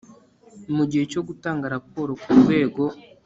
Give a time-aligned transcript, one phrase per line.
[0.75, 2.83] Mu gihe cyo gutanga raporo ku Rwego